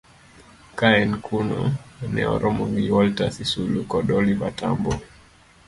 [0.79, 1.59] Ka en kuno,
[2.15, 4.93] ne oromo gi Walter Sisulu kod Oliver Tambo